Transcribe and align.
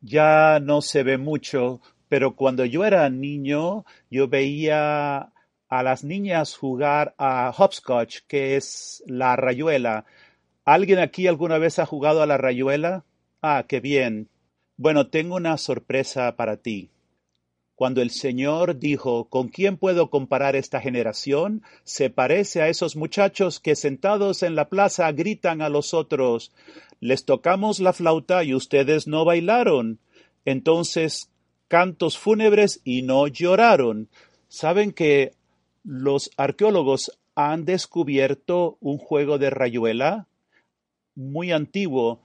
ya 0.00 0.60
no 0.60 0.82
se 0.82 1.02
ve 1.02 1.18
mucho, 1.18 1.80
pero 2.08 2.34
cuando 2.34 2.64
yo 2.64 2.84
era 2.84 3.08
niño, 3.10 3.84
yo 4.10 4.28
veía 4.28 5.32
a 5.68 5.82
las 5.82 6.04
niñas 6.04 6.56
jugar 6.56 7.14
a 7.18 7.52
hopscotch, 7.56 8.20
que 8.26 8.56
es 8.56 9.02
la 9.06 9.36
rayuela. 9.36 10.04
¿Alguien 10.64 10.98
aquí 10.98 11.26
alguna 11.26 11.58
vez 11.58 11.78
ha 11.78 11.86
jugado 11.86 12.22
a 12.22 12.26
la 12.26 12.36
rayuela? 12.36 13.04
Ah, 13.40 13.64
qué 13.68 13.80
bien. 13.80 14.28
Bueno, 14.76 15.08
tengo 15.08 15.36
una 15.36 15.56
sorpresa 15.56 16.36
para 16.36 16.56
ti. 16.56 16.90
Cuando 17.80 18.02
el 18.02 18.10
Señor 18.10 18.78
dijo, 18.78 19.30
¿con 19.30 19.48
quién 19.48 19.78
puedo 19.78 20.10
comparar 20.10 20.54
esta 20.54 20.82
generación? 20.82 21.62
Se 21.82 22.10
parece 22.10 22.60
a 22.60 22.68
esos 22.68 22.94
muchachos 22.94 23.58
que 23.58 23.74
sentados 23.74 24.42
en 24.42 24.54
la 24.54 24.68
plaza 24.68 25.10
gritan 25.12 25.62
a 25.62 25.70
los 25.70 25.94
otros, 25.94 26.52
les 27.00 27.24
tocamos 27.24 27.80
la 27.80 27.94
flauta 27.94 28.44
y 28.44 28.52
ustedes 28.52 29.06
no 29.06 29.24
bailaron. 29.24 29.98
Entonces, 30.44 31.30
cantos 31.68 32.18
fúnebres 32.18 32.82
y 32.84 33.00
no 33.00 33.26
lloraron. 33.28 34.10
¿Saben 34.48 34.92
que 34.92 35.32
los 35.82 36.32
arqueólogos 36.36 37.18
han 37.34 37.64
descubierto 37.64 38.76
un 38.82 38.98
juego 38.98 39.38
de 39.38 39.48
rayuela 39.48 40.26
muy 41.14 41.50
antiguo 41.50 42.20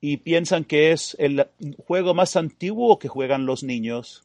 y 0.00 0.18
piensan 0.18 0.62
que 0.64 0.92
es 0.92 1.16
el 1.18 1.48
juego 1.84 2.14
más 2.14 2.36
antiguo 2.36 3.00
que 3.00 3.08
juegan 3.08 3.46
los 3.46 3.64
niños? 3.64 4.24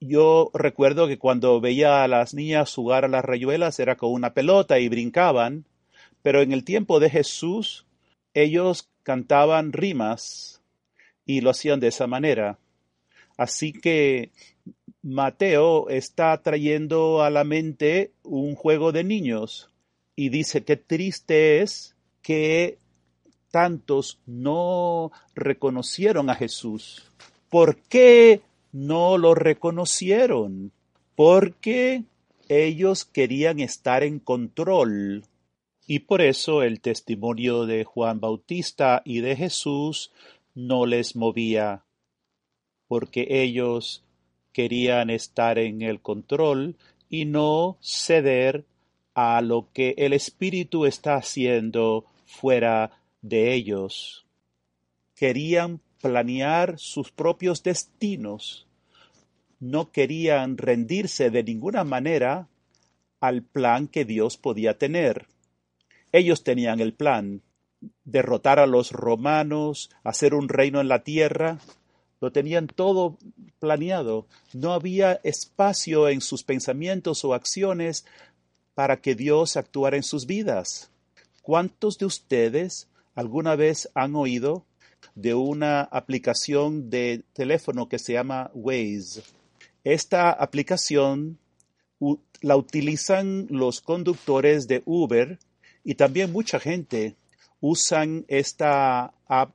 Yo 0.00 0.50
recuerdo 0.54 1.06
que 1.06 1.18
cuando 1.18 1.60
veía 1.60 2.02
a 2.02 2.08
las 2.08 2.34
niñas 2.34 2.74
jugar 2.74 3.04
a 3.04 3.08
las 3.08 3.24
rayuelas 3.24 3.78
era 3.78 3.96
con 3.96 4.12
una 4.12 4.32
pelota 4.32 4.78
y 4.78 4.88
brincaban, 4.88 5.66
pero 6.22 6.40
en 6.40 6.52
el 6.52 6.64
tiempo 6.64 7.00
de 7.00 7.10
Jesús 7.10 7.86
ellos 8.32 8.88
cantaban 9.02 9.72
rimas 9.72 10.62
y 11.26 11.42
lo 11.42 11.50
hacían 11.50 11.80
de 11.80 11.88
esa 11.88 12.06
manera. 12.06 12.58
Así 13.36 13.72
que 13.72 14.32
Mateo 15.02 15.88
está 15.88 16.42
trayendo 16.42 17.22
a 17.22 17.30
la 17.30 17.44
mente 17.44 18.12
un 18.22 18.54
juego 18.54 18.92
de 18.92 19.04
niños 19.04 19.70
y 20.16 20.30
dice 20.30 20.64
que 20.64 20.76
triste 20.76 21.60
es 21.60 21.94
que 22.22 22.78
tantos 23.50 24.18
no 24.26 25.10
reconocieron 25.34 26.30
a 26.30 26.34
Jesús. 26.34 27.10
¿Por 27.48 27.76
qué 27.76 28.42
no 28.72 29.18
lo 29.18 29.34
reconocieron 29.34 30.72
porque 31.16 32.04
ellos 32.48 33.04
querían 33.04 33.60
estar 33.60 34.02
en 34.02 34.18
control. 34.18 35.24
Y 35.86 36.00
por 36.00 36.20
eso 36.20 36.62
el 36.62 36.80
testimonio 36.80 37.66
de 37.66 37.84
Juan 37.84 38.20
Bautista 38.20 39.02
y 39.04 39.20
de 39.20 39.36
Jesús 39.36 40.12
no 40.54 40.86
les 40.86 41.16
movía, 41.16 41.84
porque 42.88 43.26
ellos 43.28 44.02
querían 44.52 45.10
estar 45.10 45.58
en 45.58 45.82
el 45.82 46.00
control 46.00 46.76
y 47.08 47.24
no 47.24 47.76
ceder 47.80 48.64
a 49.14 49.40
lo 49.42 49.68
que 49.72 49.94
el 49.98 50.12
Espíritu 50.12 50.86
está 50.86 51.16
haciendo 51.16 52.04
fuera 52.24 52.92
de 53.22 53.52
ellos. 53.52 54.24
Querían 55.14 55.80
planear 56.00 56.78
sus 56.78 57.10
propios 57.10 57.62
destinos. 57.62 58.66
No 59.58 59.90
querían 59.90 60.56
rendirse 60.56 61.30
de 61.30 61.42
ninguna 61.42 61.84
manera 61.84 62.48
al 63.20 63.42
plan 63.42 63.88
que 63.88 64.04
Dios 64.04 64.36
podía 64.36 64.78
tener. 64.78 65.26
Ellos 66.12 66.42
tenían 66.42 66.80
el 66.80 66.94
plan, 66.94 67.42
derrotar 68.04 68.58
a 68.58 68.66
los 68.66 68.92
romanos, 68.92 69.90
hacer 70.02 70.34
un 70.34 70.48
reino 70.48 70.80
en 70.80 70.88
la 70.88 71.04
tierra, 71.04 71.58
lo 72.20 72.32
tenían 72.32 72.66
todo 72.66 73.16
planeado. 73.58 74.26
No 74.52 74.72
había 74.72 75.20
espacio 75.24 76.08
en 76.08 76.20
sus 76.20 76.42
pensamientos 76.42 77.24
o 77.24 77.34
acciones 77.34 78.04
para 78.74 79.00
que 79.00 79.14
Dios 79.14 79.56
actuara 79.56 79.96
en 79.96 80.02
sus 80.02 80.26
vidas. 80.26 80.90
¿Cuántos 81.42 81.98
de 81.98 82.06
ustedes 82.06 82.88
alguna 83.14 83.56
vez 83.56 83.90
han 83.94 84.14
oído 84.16 84.64
de 85.20 85.34
una 85.34 85.82
aplicación 85.82 86.90
de 86.90 87.24
teléfono 87.32 87.88
que 87.88 87.98
se 87.98 88.14
llama 88.14 88.50
Waze. 88.54 89.22
Esta 89.84 90.30
aplicación 90.30 91.38
la 92.40 92.56
utilizan 92.56 93.46
los 93.50 93.80
conductores 93.80 94.66
de 94.66 94.82
Uber 94.86 95.38
y 95.84 95.94
también 95.94 96.32
mucha 96.32 96.58
gente 96.58 97.16
usan 97.60 98.24
esta 98.28 99.12
app. 99.26 99.54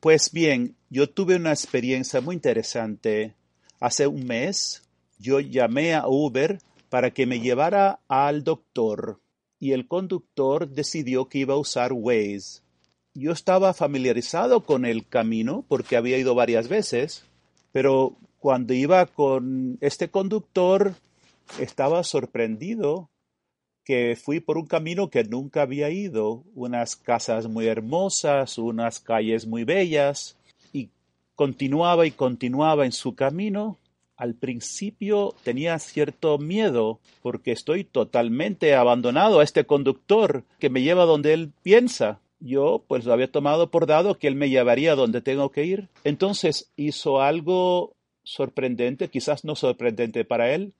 Pues 0.00 0.32
bien, 0.32 0.76
yo 0.90 1.08
tuve 1.08 1.36
una 1.36 1.50
experiencia 1.50 2.20
muy 2.20 2.34
interesante. 2.34 3.34
Hace 3.80 4.06
un 4.06 4.26
mes 4.26 4.82
yo 5.18 5.38
llamé 5.40 5.94
a 5.94 6.08
Uber 6.08 6.58
para 6.88 7.12
que 7.12 7.26
me 7.26 7.40
llevara 7.40 8.00
al 8.08 8.42
doctor 8.42 9.20
y 9.60 9.72
el 9.72 9.86
conductor 9.86 10.68
decidió 10.68 11.28
que 11.28 11.38
iba 11.38 11.54
a 11.54 11.58
usar 11.58 11.92
Waze 11.92 12.62
yo 13.18 13.32
estaba 13.32 13.74
familiarizado 13.74 14.64
con 14.64 14.84
el 14.84 15.06
camino 15.06 15.64
porque 15.68 15.96
había 15.96 16.18
ido 16.18 16.34
varias 16.34 16.68
veces, 16.68 17.24
pero 17.72 18.16
cuando 18.38 18.74
iba 18.74 19.06
con 19.06 19.78
este 19.80 20.08
conductor 20.08 20.94
estaba 21.58 22.04
sorprendido 22.04 23.10
que 23.84 24.16
fui 24.16 24.38
por 24.40 24.58
un 24.58 24.66
camino 24.66 25.08
que 25.08 25.24
nunca 25.24 25.62
había 25.62 25.90
ido, 25.90 26.44
unas 26.54 26.94
casas 26.94 27.48
muy 27.48 27.66
hermosas, 27.66 28.58
unas 28.58 29.00
calles 29.00 29.46
muy 29.46 29.64
bellas, 29.64 30.36
y 30.74 30.90
continuaba 31.34 32.06
y 32.06 32.10
continuaba 32.10 32.84
en 32.84 32.92
su 32.92 33.14
camino. 33.14 33.78
Al 34.14 34.34
principio 34.34 35.34
tenía 35.42 35.78
cierto 35.78 36.36
miedo 36.36 37.00
porque 37.22 37.52
estoy 37.52 37.84
totalmente 37.84 38.74
abandonado 38.74 39.40
a 39.40 39.44
este 39.44 39.64
conductor 39.64 40.44
que 40.58 40.68
me 40.68 40.82
lleva 40.82 41.06
donde 41.06 41.32
él 41.32 41.52
piensa 41.62 42.20
yo 42.40 42.84
pues 42.86 43.04
lo 43.04 43.12
había 43.12 43.30
tomado 43.30 43.70
por 43.70 43.86
dado 43.86 44.18
que 44.18 44.28
él 44.28 44.34
me 44.34 44.50
llevaría 44.50 44.94
donde 44.94 45.20
tengo 45.20 45.50
que 45.50 45.64
ir. 45.64 45.88
Entonces 46.04 46.70
hizo 46.76 47.20
algo 47.20 47.94
sorprendente, 48.22 49.08
quizás 49.08 49.44
no 49.44 49.54
sorprendente 49.54 50.24
para 50.24 50.52
él. 50.54 50.72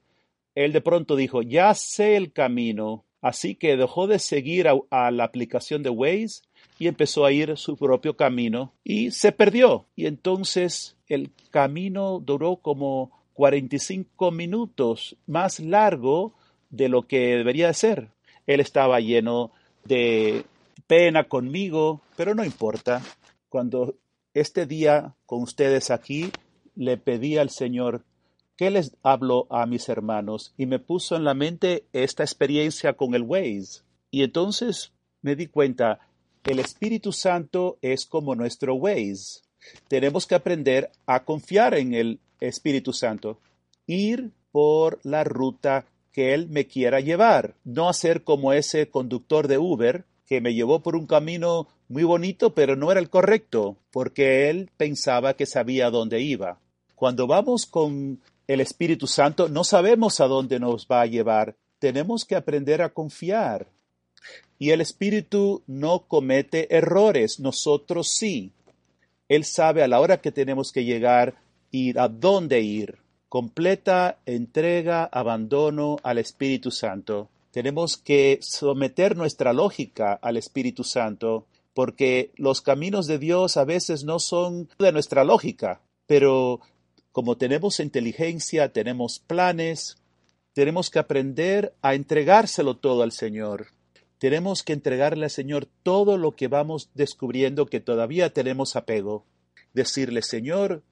Él 0.54 0.72
de 0.72 0.80
pronto 0.80 1.16
dijo, 1.16 1.42
ya 1.42 1.74
sé 1.74 2.16
el 2.16 2.32
camino. 2.32 3.04
Así 3.20 3.56
que 3.56 3.76
dejó 3.76 4.06
de 4.06 4.18
seguir 4.18 4.68
a, 4.68 5.10
la 5.10 5.24
aplicación 5.24 5.82
de 5.82 5.90
Waze 5.90 6.42
y 6.78 6.86
empezó 6.86 7.24
a 7.24 7.32
ir 7.32 7.56
su 7.56 7.76
propio 7.76 8.16
camino 8.16 8.72
y 8.84 9.10
se 9.10 9.32
perdió. 9.32 9.86
Y 9.96 10.06
entonces 10.06 10.96
el 11.08 11.30
camino 11.50 12.20
duró 12.20 12.56
como 12.56 13.10
45 13.34 14.30
minutos, 14.30 15.16
más 15.26 15.58
largo 15.58 16.34
de 16.70 16.88
lo 16.88 17.02
que 17.08 17.36
debería 17.36 17.72
ser. 17.72 18.10
Él 18.46 18.60
estaba 18.60 19.00
lleno 19.00 19.50
de 19.84 20.44
pena 20.86 21.24
conmigo, 21.24 22.00
pero 22.16 22.34
no 22.34 22.44
importa. 22.44 23.02
Cuando 23.48 23.94
este 24.34 24.66
día 24.66 25.14
con 25.26 25.42
ustedes 25.42 25.90
aquí, 25.90 26.30
le 26.74 26.96
pedí 26.96 27.38
al 27.38 27.50
Señor, 27.50 28.04
¿qué 28.56 28.70
les 28.70 28.96
hablo 29.02 29.46
a 29.50 29.66
mis 29.66 29.88
hermanos? 29.88 30.54
Y 30.56 30.66
me 30.66 30.78
puso 30.78 31.16
en 31.16 31.24
la 31.24 31.34
mente 31.34 31.84
esta 31.92 32.22
experiencia 32.22 32.92
con 32.92 33.14
el 33.14 33.22
Waze. 33.22 33.82
Y 34.10 34.22
entonces 34.22 34.92
me 35.22 35.36
di 35.36 35.46
cuenta, 35.46 36.00
el 36.44 36.60
Espíritu 36.60 37.12
Santo 37.12 37.78
es 37.82 38.06
como 38.06 38.34
nuestro 38.34 38.74
Waze. 38.74 39.42
Tenemos 39.88 40.26
que 40.26 40.34
aprender 40.34 40.90
a 41.06 41.24
confiar 41.24 41.74
en 41.74 41.94
el 41.94 42.20
Espíritu 42.40 42.92
Santo, 42.92 43.38
ir 43.86 44.30
por 44.52 45.00
la 45.02 45.24
ruta 45.24 45.86
que 46.12 46.34
Él 46.34 46.48
me 46.48 46.66
quiera 46.66 47.00
llevar, 47.00 47.54
no 47.64 47.88
hacer 47.88 48.22
como 48.22 48.52
ese 48.52 48.88
conductor 48.88 49.48
de 49.48 49.58
Uber 49.58 50.04
que 50.28 50.40
me 50.42 50.52
llevó 50.52 50.80
por 50.80 50.94
un 50.94 51.06
camino 51.06 51.68
muy 51.88 52.04
bonito, 52.04 52.54
pero 52.54 52.76
no 52.76 52.92
era 52.92 53.00
el 53.00 53.08
correcto, 53.08 53.78
porque 53.90 54.50
él 54.50 54.70
pensaba 54.76 55.34
que 55.34 55.46
sabía 55.46 55.90
dónde 55.90 56.20
iba. 56.20 56.58
Cuando 56.94 57.26
vamos 57.26 57.64
con 57.64 58.20
el 58.46 58.60
Espíritu 58.60 59.06
Santo, 59.06 59.48
no 59.48 59.64
sabemos 59.64 60.20
a 60.20 60.26
dónde 60.26 60.60
nos 60.60 60.86
va 60.86 61.00
a 61.00 61.06
llevar. 61.06 61.56
Tenemos 61.78 62.26
que 62.26 62.36
aprender 62.36 62.82
a 62.82 62.90
confiar. 62.90 63.68
Y 64.58 64.70
el 64.70 64.82
Espíritu 64.82 65.62
no 65.66 66.00
comete 66.00 66.76
errores, 66.76 67.40
nosotros 67.40 68.08
sí. 68.08 68.52
Él 69.28 69.44
sabe 69.44 69.82
a 69.82 69.88
la 69.88 70.00
hora 70.00 70.20
que 70.20 70.32
tenemos 70.32 70.72
que 70.72 70.84
llegar 70.84 71.36
y 71.70 71.96
a 71.98 72.08
dónde 72.08 72.60
ir. 72.60 72.98
Completa 73.30 74.18
entrega, 74.26 75.04
abandono 75.04 75.96
al 76.02 76.18
Espíritu 76.18 76.70
Santo. 76.70 77.28
Tenemos 77.50 77.96
que 77.96 78.38
someter 78.42 79.16
nuestra 79.16 79.52
lógica 79.52 80.12
al 80.14 80.36
Espíritu 80.36 80.84
Santo, 80.84 81.46
porque 81.74 82.32
los 82.36 82.60
caminos 82.60 83.06
de 83.06 83.18
Dios 83.18 83.56
a 83.56 83.64
veces 83.64 84.04
no 84.04 84.18
son 84.18 84.68
de 84.78 84.92
nuestra 84.92 85.24
lógica, 85.24 85.80
pero 86.06 86.60
como 87.12 87.36
tenemos 87.36 87.80
inteligencia, 87.80 88.72
tenemos 88.72 89.18
planes, 89.18 89.96
tenemos 90.52 90.90
que 90.90 90.98
aprender 90.98 91.74
a 91.82 91.94
entregárselo 91.94 92.76
todo 92.76 93.02
al 93.02 93.12
Señor. 93.12 93.68
Tenemos 94.18 94.62
que 94.62 94.72
entregarle 94.72 95.24
al 95.24 95.30
Señor 95.30 95.68
todo 95.82 96.16
lo 96.16 96.34
que 96.34 96.48
vamos 96.48 96.90
descubriendo 96.94 97.66
que 97.66 97.80
todavía 97.80 98.32
tenemos 98.32 98.76
apego. 98.76 99.24
decirle, 99.72 100.22
Señor, 100.22 100.82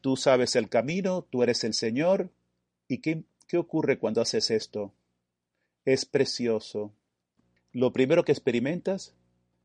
tú 0.00 0.16
sabes 0.16 0.56
el 0.56 0.68
camino, 0.68 1.26
tú 1.30 1.42
eres 1.42 1.64
el 1.64 1.74
Señor. 1.74 2.30
¿Y 2.88 2.98
qué, 2.98 3.22
qué 3.46 3.58
ocurre 3.58 3.98
cuando 3.98 4.20
haces 4.20 4.50
esto? 4.50 4.92
Es 5.84 6.06
precioso. 6.06 6.92
Lo 7.72 7.92
primero 7.92 8.24
que 8.24 8.30
experimentas 8.30 9.14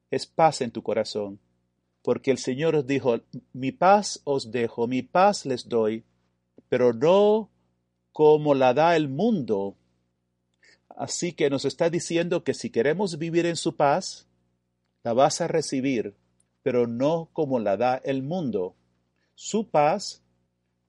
es 0.10 0.26
paz 0.26 0.62
en 0.62 0.72
tu 0.72 0.82
corazón, 0.82 1.40
porque 2.02 2.32
el 2.32 2.40
Señor 2.40 2.76
os 2.76 2.88
dijo, 2.88 3.20
mi 3.54 3.72
paz 3.72 4.22
os 4.24 4.52
dejo, 4.52 4.88
mi 4.88 5.04
paz 5.04 5.46
les 5.46 5.70
doy, 5.70 6.06
pero 6.70 6.92
no 6.92 7.52
como 8.14 8.56
la 8.56 8.74
da 8.74 8.96
el 8.96 9.10
mundo. 9.10 9.76
Así 10.90 11.34
que 11.34 11.52
nos 11.52 11.66
está 11.66 11.92
diciendo 11.92 12.44
que 12.44 12.56
si 12.56 12.72
queremos 12.72 13.20
vivir 13.20 13.46
en 13.46 13.56
su 13.56 13.76
paz, 13.76 14.28
la 15.04 15.14
vas 15.14 15.40
a 15.42 15.48
recibir, 15.48 16.16
pero 16.64 16.88
no 16.88 17.30
como 17.32 17.60
la 17.60 17.78
da 17.78 17.98
el 18.04 18.24
mundo. 18.24 18.76
Su 19.36 19.70
paz 19.70 20.24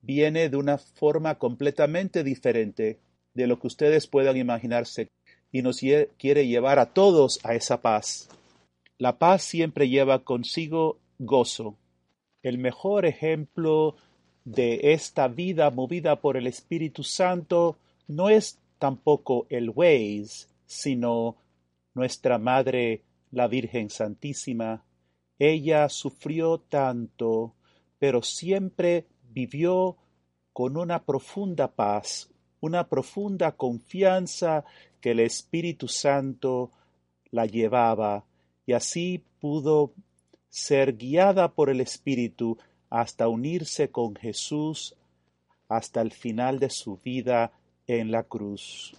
viene 0.01 0.49
de 0.49 0.57
una 0.57 0.79
forma 0.79 1.39
completamente 1.39 2.25
diferente 2.25 2.99
de 3.35 3.47
lo 3.47 3.61
que 3.61 3.67
ustedes 3.67 4.07
puedan 4.07 4.39
imaginarse 4.39 5.11
y 5.53 5.63
nos 5.63 5.81
quiere 6.19 6.47
llevar 6.47 6.79
a 6.79 6.93
todos 6.93 7.41
a 7.45 7.55
esa 7.55 7.81
paz. 7.81 8.29
La 8.99 9.19
paz 9.19 9.43
siempre 9.43 9.89
lleva 9.89 10.25
consigo 10.25 10.99
gozo. 11.19 11.77
El 12.43 12.59
mejor 12.59 13.07
ejemplo 13.07 13.97
de 14.45 14.93
esta 14.93 15.29
vida 15.29 15.71
movida 15.71 16.21
por 16.21 16.37
el 16.37 16.47
Espíritu 16.47 17.03
Santo 17.03 17.77
no 18.07 18.29
es 18.31 18.59
tampoco 18.79 19.47
el 19.51 19.71
Waze, 19.71 20.49
sino 20.67 21.37
nuestra 21.95 22.39
Madre, 22.39 23.03
la 23.31 23.47
Virgen 23.49 23.91
Santísima. 23.91 24.85
Ella 25.39 25.89
sufrió 25.89 26.59
tanto, 26.59 27.55
pero 27.99 28.23
siempre 28.23 29.07
vivió 29.31 29.97
con 30.53 30.77
una 30.77 31.05
profunda 31.05 31.69
paz, 31.69 32.31
una 32.61 32.89
profunda 32.89 33.53
confianza 33.53 34.65
que 35.01 35.13
el 35.13 35.21
Espíritu 35.21 35.89
Santo 35.89 36.71
la 37.31 37.47
llevaba, 37.47 38.25
y 38.67 38.73
así 38.73 39.25
pudo 39.41 39.93
ser 40.49 40.97
guiada 40.97 41.53
por 41.53 41.71
el 41.71 41.81
Espíritu 41.81 42.59
hasta 42.91 43.29
unirse 43.29 43.91
con 43.91 44.15
Jesús 44.15 44.95
hasta 45.69 46.01
el 46.01 46.13
final 46.13 46.59
de 46.59 46.71
su 46.71 46.97
vida 46.97 47.53
en 47.87 48.11
la 48.11 48.23
cruz. 48.23 48.95